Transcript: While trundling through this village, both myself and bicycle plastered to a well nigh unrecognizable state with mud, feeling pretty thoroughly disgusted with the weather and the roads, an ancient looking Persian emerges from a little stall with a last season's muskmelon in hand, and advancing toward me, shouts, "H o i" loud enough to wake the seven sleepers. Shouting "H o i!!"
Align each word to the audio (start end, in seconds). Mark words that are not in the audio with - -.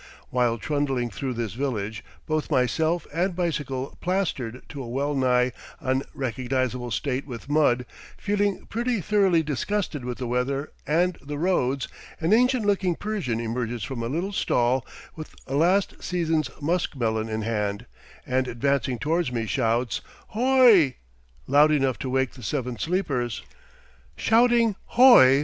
While 0.31 0.57
trundling 0.57 1.11
through 1.11 1.35
this 1.35 1.53
village, 1.53 2.03
both 2.25 2.49
myself 2.49 3.05
and 3.13 3.35
bicycle 3.35 3.95
plastered 4.01 4.63
to 4.69 4.81
a 4.81 4.89
well 4.89 5.13
nigh 5.13 5.51
unrecognizable 5.79 6.89
state 6.89 7.27
with 7.27 7.47
mud, 7.47 7.85
feeling 8.17 8.65
pretty 8.65 8.99
thoroughly 8.99 9.43
disgusted 9.43 10.03
with 10.03 10.17
the 10.17 10.25
weather 10.25 10.71
and 10.87 11.19
the 11.21 11.37
roads, 11.37 11.87
an 12.19 12.33
ancient 12.33 12.65
looking 12.65 12.95
Persian 12.95 13.39
emerges 13.39 13.83
from 13.83 14.01
a 14.01 14.07
little 14.09 14.33
stall 14.33 14.83
with 15.15 15.35
a 15.45 15.53
last 15.53 16.01
season's 16.01 16.49
muskmelon 16.59 17.29
in 17.29 17.43
hand, 17.43 17.85
and 18.25 18.47
advancing 18.47 18.97
toward 18.97 19.31
me, 19.31 19.45
shouts, 19.45 20.01
"H 20.31 20.35
o 20.35 20.67
i" 20.67 20.95
loud 21.45 21.71
enough 21.71 21.99
to 21.99 22.09
wake 22.09 22.31
the 22.31 22.41
seven 22.41 22.79
sleepers. 22.79 23.43
Shouting 24.15 24.69
"H 24.69 24.75
o 24.97 25.19
i!!" 25.19 25.39